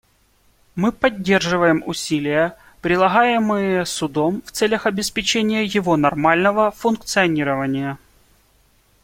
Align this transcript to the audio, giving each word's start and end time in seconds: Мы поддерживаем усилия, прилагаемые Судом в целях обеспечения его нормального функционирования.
Мы 0.73 0.91
поддерживаем 0.91 1.83
усилия, 1.85 2.57
прилагаемые 2.81 3.85
Судом 3.85 4.41
в 4.43 4.49
целях 4.51 4.87
обеспечения 4.87 5.63
его 5.63 5.95
нормального 5.95 6.71
функционирования. 6.71 7.99